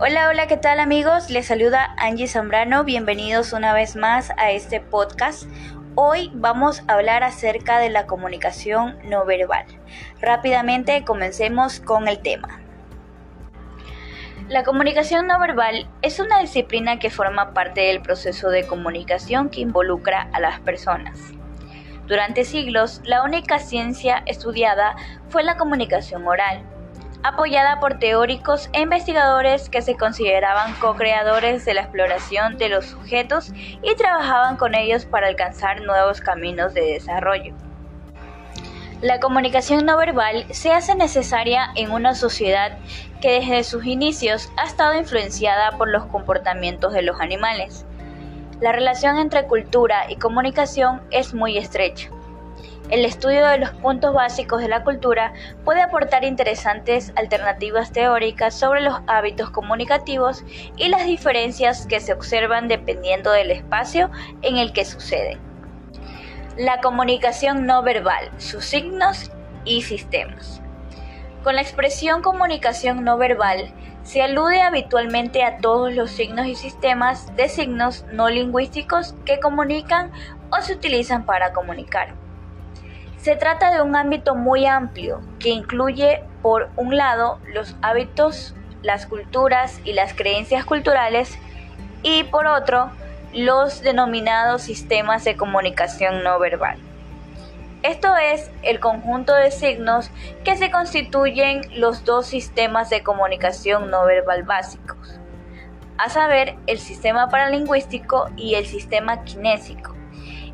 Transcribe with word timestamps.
Hola, 0.00 0.28
hola, 0.28 0.46
¿qué 0.46 0.56
tal 0.56 0.78
amigos? 0.78 1.28
Les 1.28 1.46
saluda 1.46 1.92
Angie 1.98 2.28
Zambrano, 2.28 2.84
bienvenidos 2.84 3.52
una 3.52 3.72
vez 3.72 3.96
más 3.96 4.30
a 4.36 4.52
este 4.52 4.80
podcast. 4.80 5.50
Hoy 5.96 6.30
vamos 6.34 6.84
a 6.86 6.92
hablar 6.92 7.24
acerca 7.24 7.80
de 7.80 7.90
la 7.90 8.06
comunicación 8.06 8.96
no 9.06 9.24
verbal. 9.24 9.66
Rápidamente 10.20 11.04
comencemos 11.04 11.80
con 11.80 12.06
el 12.06 12.20
tema. 12.20 12.60
La 14.48 14.62
comunicación 14.62 15.26
no 15.26 15.40
verbal 15.40 15.90
es 16.00 16.20
una 16.20 16.38
disciplina 16.38 17.00
que 17.00 17.10
forma 17.10 17.52
parte 17.52 17.80
del 17.80 18.00
proceso 18.00 18.50
de 18.50 18.68
comunicación 18.68 19.48
que 19.48 19.62
involucra 19.62 20.30
a 20.32 20.38
las 20.38 20.60
personas. 20.60 21.18
Durante 22.06 22.44
siglos, 22.44 23.00
la 23.02 23.24
única 23.24 23.58
ciencia 23.58 24.22
estudiada 24.26 24.94
fue 25.28 25.42
la 25.42 25.56
comunicación 25.56 26.24
oral 26.28 26.62
apoyada 27.22 27.80
por 27.80 27.98
teóricos 27.98 28.70
e 28.72 28.80
investigadores 28.80 29.68
que 29.68 29.82
se 29.82 29.96
consideraban 29.96 30.74
co-creadores 30.74 31.64
de 31.64 31.74
la 31.74 31.82
exploración 31.82 32.58
de 32.58 32.68
los 32.68 32.86
sujetos 32.86 33.50
y 33.54 33.94
trabajaban 33.96 34.56
con 34.56 34.74
ellos 34.74 35.04
para 35.04 35.26
alcanzar 35.26 35.82
nuevos 35.82 36.20
caminos 36.20 36.74
de 36.74 36.82
desarrollo. 36.82 37.54
La 39.00 39.20
comunicación 39.20 39.86
no 39.86 39.96
verbal 39.96 40.44
se 40.50 40.72
hace 40.72 40.96
necesaria 40.96 41.70
en 41.76 41.92
una 41.92 42.16
sociedad 42.16 42.78
que 43.20 43.40
desde 43.40 43.62
sus 43.62 43.86
inicios 43.86 44.50
ha 44.56 44.64
estado 44.64 44.98
influenciada 44.98 45.78
por 45.78 45.88
los 45.88 46.06
comportamientos 46.06 46.92
de 46.92 47.02
los 47.02 47.20
animales. 47.20 47.86
La 48.60 48.72
relación 48.72 49.18
entre 49.18 49.46
cultura 49.46 50.10
y 50.10 50.16
comunicación 50.16 51.00
es 51.12 51.32
muy 51.32 51.58
estrecha. 51.58 52.10
El 52.90 53.04
estudio 53.04 53.46
de 53.46 53.58
los 53.58 53.70
puntos 53.70 54.14
básicos 54.14 54.62
de 54.62 54.68
la 54.68 54.82
cultura 54.82 55.34
puede 55.62 55.82
aportar 55.82 56.24
interesantes 56.24 57.12
alternativas 57.16 57.92
teóricas 57.92 58.54
sobre 58.54 58.80
los 58.80 59.00
hábitos 59.06 59.50
comunicativos 59.50 60.42
y 60.78 60.88
las 60.88 61.04
diferencias 61.04 61.86
que 61.86 62.00
se 62.00 62.14
observan 62.14 62.66
dependiendo 62.66 63.30
del 63.30 63.50
espacio 63.50 64.10
en 64.40 64.56
el 64.56 64.72
que 64.72 64.86
sucede. 64.86 65.36
La 66.56 66.80
comunicación 66.80 67.66
no 67.66 67.82
verbal, 67.82 68.30
sus 68.38 68.64
signos 68.64 69.30
y 69.66 69.82
sistemas. 69.82 70.62
Con 71.44 71.56
la 71.56 71.62
expresión 71.62 72.22
comunicación 72.22 73.04
no 73.04 73.18
verbal 73.18 73.70
se 74.02 74.22
alude 74.22 74.62
habitualmente 74.62 75.44
a 75.44 75.58
todos 75.58 75.92
los 75.92 76.10
signos 76.10 76.46
y 76.46 76.54
sistemas 76.54 77.36
de 77.36 77.50
signos 77.50 78.06
no 78.12 78.30
lingüísticos 78.30 79.14
que 79.26 79.40
comunican 79.40 80.10
o 80.50 80.62
se 80.62 80.72
utilizan 80.72 81.26
para 81.26 81.52
comunicar. 81.52 82.14
Se 83.18 83.34
trata 83.34 83.72
de 83.72 83.82
un 83.82 83.96
ámbito 83.96 84.36
muy 84.36 84.64
amplio 84.66 85.20
que 85.40 85.48
incluye, 85.48 86.22
por 86.40 86.70
un 86.76 86.96
lado, 86.96 87.40
los 87.52 87.76
hábitos, 87.82 88.54
las 88.82 89.06
culturas 89.06 89.80
y 89.84 89.92
las 89.92 90.14
creencias 90.14 90.64
culturales 90.64 91.36
y, 92.02 92.22
por 92.24 92.46
otro, 92.46 92.90
los 93.32 93.82
denominados 93.82 94.62
sistemas 94.62 95.24
de 95.24 95.36
comunicación 95.36 96.22
no 96.22 96.38
verbal. 96.38 96.78
Esto 97.82 98.16
es 98.16 98.50
el 98.62 98.80
conjunto 98.80 99.34
de 99.34 99.50
signos 99.50 100.10
que 100.44 100.56
se 100.56 100.70
constituyen 100.70 101.62
los 101.74 102.04
dos 102.04 102.26
sistemas 102.26 102.88
de 102.88 103.02
comunicación 103.02 103.90
no 103.90 104.04
verbal 104.04 104.44
básicos, 104.44 105.18
a 105.96 106.08
saber, 106.08 106.56
el 106.68 106.78
sistema 106.78 107.28
paralingüístico 107.28 108.30
y 108.36 108.54
el 108.54 108.66
sistema 108.66 109.24
kinésico, 109.24 109.94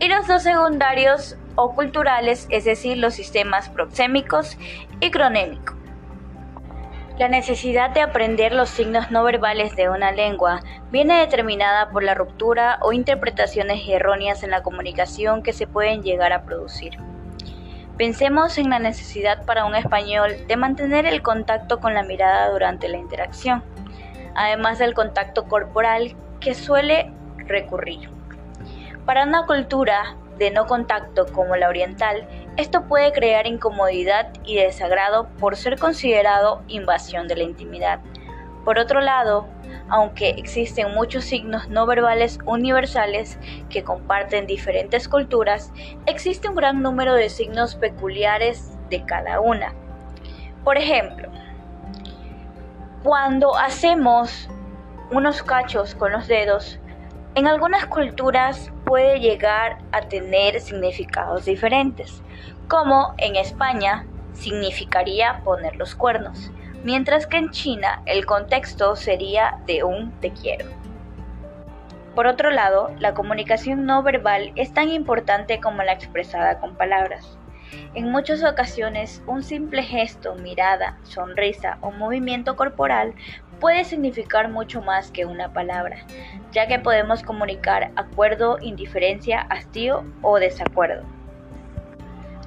y 0.00 0.08
los 0.08 0.26
dos 0.26 0.42
secundarios 0.42 1.36
o 1.60 1.74
culturales, 1.74 2.46
es 2.50 2.64
decir, 2.64 2.98
los 2.98 3.14
sistemas 3.14 3.68
proxémicos 3.68 4.56
y 5.00 5.10
cronémicos. 5.10 5.76
La 7.18 7.26
necesidad 7.26 7.90
de 7.90 8.00
aprender 8.00 8.52
los 8.52 8.68
signos 8.68 9.10
no 9.10 9.24
verbales 9.24 9.74
de 9.74 9.88
una 9.88 10.12
lengua 10.12 10.60
viene 10.92 11.18
determinada 11.18 11.90
por 11.90 12.04
la 12.04 12.14
ruptura 12.14 12.78
o 12.80 12.92
interpretaciones 12.92 13.82
erróneas 13.88 14.44
en 14.44 14.50
la 14.50 14.62
comunicación 14.62 15.42
que 15.42 15.52
se 15.52 15.66
pueden 15.66 16.04
llegar 16.04 16.32
a 16.32 16.44
producir. 16.44 16.96
Pensemos 17.96 18.56
en 18.56 18.70
la 18.70 18.78
necesidad 18.78 19.44
para 19.44 19.64
un 19.64 19.74
español 19.74 20.36
de 20.46 20.56
mantener 20.56 21.06
el 21.06 21.22
contacto 21.22 21.80
con 21.80 21.92
la 21.92 22.04
mirada 22.04 22.50
durante 22.50 22.88
la 22.88 22.98
interacción, 22.98 23.64
además 24.36 24.78
del 24.78 24.94
contacto 24.94 25.48
corporal 25.48 26.14
que 26.38 26.54
suele 26.54 27.10
recurrir. 27.48 28.08
Para 29.04 29.24
una 29.24 29.44
cultura, 29.44 30.14
de 30.38 30.50
no 30.50 30.66
contacto 30.66 31.26
como 31.32 31.56
la 31.56 31.68
oriental, 31.68 32.26
esto 32.56 32.86
puede 32.86 33.12
crear 33.12 33.46
incomodidad 33.46 34.32
y 34.44 34.56
desagrado 34.56 35.28
por 35.38 35.56
ser 35.56 35.78
considerado 35.78 36.62
invasión 36.68 37.28
de 37.28 37.36
la 37.36 37.42
intimidad. 37.42 38.00
Por 38.64 38.78
otro 38.78 39.00
lado, 39.00 39.48
aunque 39.88 40.30
existen 40.30 40.94
muchos 40.94 41.24
signos 41.24 41.68
no 41.68 41.86
verbales 41.86 42.38
universales 42.44 43.38
que 43.70 43.82
comparten 43.82 44.46
diferentes 44.46 45.08
culturas, 45.08 45.72
existe 46.06 46.48
un 46.48 46.54
gran 46.54 46.82
número 46.82 47.14
de 47.14 47.30
signos 47.30 47.74
peculiares 47.74 48.76
de 48.90 49.04
cada 49.04 49.40
una. 49.40 49.74
Por 50.64 50.76
ejemplo, 50.76 51.30
cuando 53.02 53.56
hacemos 53.56 54.48
unos 55.10 55.42
cachos 55.42 55.94
con 55.94 56.12
los 56.12 56.28
dedos, 56.28 56.78
en 57.38 57.46
algunas 57.46 57.86
culturas 57.86 58.72
puede 58.84 59.20
llegar 59.20 59.78
a 59.92 60.00
tener 60.00 60.60
significados 60.60 61.44
diferentes, 61.44 62.20
como 62.66 63.14
en 63.16 63.36
España 63.36 64.04
significaría 64.32 65.40
poner 65.44 65.76
los 65.76 65.94
cuernos, 65.94 66.50
mientras 66.82 67.28
que 67.28 67.36
en 67.36 67.50
China 67.50 68.02
el 68.06 68.26
contexto 68.26 68.96
sería 68.96 69.60
de 69.68 69.84
un 69.84 70.10
te 70.20 70.32
quiero. 70.32 70.66
Por 72.16 72.26
otro 72.26 72.50
lado, 72.50 72.90
la 72.98 73.14
comunicación 73.14 73.86
no 73.86 74.02
verbal 74.02 74.50
es 74.56 74.74
tan 74.74 74.88
importante 74.88 75.60
como 75.60 75.84
la 75.84 75.92
expresada 75.92 76.58
con 76.58 76.74
palabras. 76.74 77.38
En 77.94 78.10
muchas 78.10 78.42
ocasiones, 78.42 79.22
un 79.28 79.44
simple 79.44 79.84
gesto, 79.84 80.34
mirada, 80.34 80.98
sonrisa 81.04 81.78
o 81.82 81.92
movimiento 81.92 82.56
corporal 82.56 83.14
puede 83.60 83.84
significar 83.84 84.48
mucho 84.48 84.80
más 84.82 85.10
que 85.10 85.24
una 85.24 85.52
palabra, 85.52 85.98
ya 86.52 86.66
que 86.66 86.78
podemos 86.78 87.22
comunicar 87.22 87.90
acuerdo, 87.96 88.58
indiferencia, 88.60 89.40
hastío 89.40 90.04
o 90.22 90.38
desacuerdo. 90.38 91.04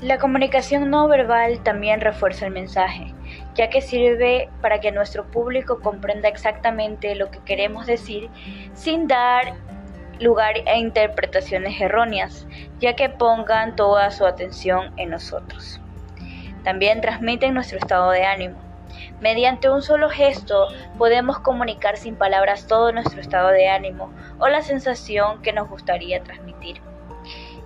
La 0.00 0.18
comunicación 0.18 0.88
no 0.88 1.08
verbal 1.08 1.62
también 1.62 2.00
refuerza 2.00 2.46
el 2.46 2.52
mensaje, 2.52 3.12
ya 3.54 3.68
que 3.68 3.82
sirve 3.82 4.48
para 4.62 4.80
que 4.80 4.92
nuestro 4.92 5.26
público 5.26 5.80
comprenda 5.80 6.28
exactamente 6.28 7.14
lo 7.14 7.30
que 7.30 7.40
queremos 7.40 7.86
decir 7.86 8.30
sin 8.72 9.06
dar 9.06 9.52
lugar 10.18 10.54
a 10.66 10.76
interpretaciones 10.76 11.78
erróneas, 11.80 12.46
ya 12.78 12.94
que 12.94 13.10
pongan 13.10 13.76
toda 13.76 14.10
su 14.10 14.24
atención 14.24 14.92
en 14.96 15.10
nosotros. 15.10 15.80
También 16.64 17.00
transmiten 17.00 17.54
nuestro 17.54 17.78
estado 17.78 18.10
de 18.10 18.24
ánimo. 18.24 18.69
Mediante 19.20 19.68
un 19.70 19.82
solo 19.82 20.08
gesto 20.08 20.68
podemos 20.98 21.38
comunicar 21.40 21.96
sin 21.96 22.16
palabras 22.16 22.66
todo 22.66 22.92
nuestro 22.92 23.20
estado 23.20 23.48
de 23.48 23.68
ánimo 23.68 24.12
o 24.38 24.48
la 24.48 24.62
sensación 24.62 25.42
que 25.42 25.52
nos 25.52 25.68
gustaría 25.68 26.22
transmitir. 26.22 26.80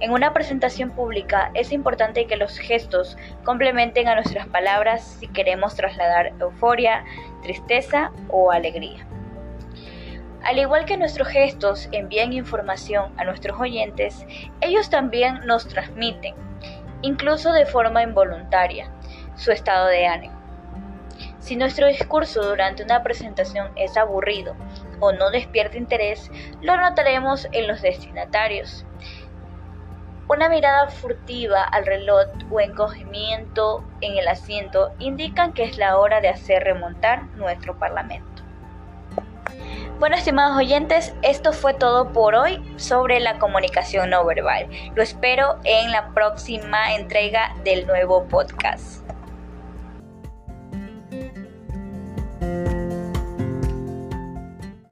En 0.01 0.11
una 0.11 0.33
presentación 0.33 0.91
pública 0.91 1.51
es 1.55 1.73
importante 1.73 2.27
que 2.27 2.37
los 2.37 2.59
gestos 2.59 3.17
complementen 3.45 4.09
a 4.09 4.17
nuestras 4.17 4.47
palabras 4.49 5.03
si 5.21 5.29
queremos 5.29 5.77
trasladar 5.77 6.33
euforia, 6.41 7.05
tristeza 7.43 8.11
o 8.29 8.51
alegría. 8.51 9.07
Al 10.45 10.59
igual 10.59 10.85
que 10.85 10.99
nuestros 10.99 11.29
gestos 11.29 11.89
envían 11.93 12.35
información 12.35 13.15
a 13.17 13.25
nuestros 13.25 13.59
oyentes, 13.59 14.27
ellos 14.61 14.91
también 14.91 15.41
nos 15.47 15.67
transmiten, 15.69 16.35
incluso 17.01 17.53
de 17.53 17.65
forma 17.65 18.03
involuntaria, 18.03 18.91
su 19.37 19.53
estado 19.53 19.87
de 19.87 20.07
ánimo. 20.07 20.44
Si 21.45 21.57
nuestro 21.57 21.87
discurso 21.89 22.43
durante 22.43 22.83
una 22.83 23.03
presentación 23.03 23.71
es 23.77 23.99
aburrido 23.99 24.57
o 24.99 25.13
no 25.13 25.31
despierta 25.31 25.77
interés, 25.77 26.31
lo 26.63 26.75
notaremos 26.79 27.47
en 27.53 27.69
los 27.69 27.83
destinatarios. 27.83 28.87
Una 30.27 30.49
mirada 30.49 30.89
furtiva 30.89 31.63
al 31.63 31.85
reloj 31.85 32.29
o 32.51 32.61
encogimiento 32.61 33.85
en 34.01 34.17
el 34.17 34.27
asiento 34.27 34.95
indican 34.99 35.53
que 35.53 35.65
es 35.65 35.77
la 35.77 35.99
hora 35.99 36.23
de 36.23 36.31
hacer 36.31 36.65
remontar 36.65 37.25
nuestro 37.37 37.79
parlamento. 37.79 38.43
Bueno, 39.99 40.17
estimados 40.17 40.57
oyentes, 40.57 41.15
esto 41.21 41.53
fue 41.53 41.75
todo 41.75 42.11
por 42.11 42.35
hoy 42.37 42.65
sobre 42.77 43.21
la 43.21 43.39
comunicación 43.39 44.09
no 44.09 44.25
verbal. 44.25 44.67
Lo 44.95 45.03
espero 45.03 45.59
en 45.65 45.91
la 45.91 46.09
próxima 46.15 46.95
entrega 46.95 47.55
del 47.65 47.87
nuevo 47.87 48.25
podcast. 48.29 49.05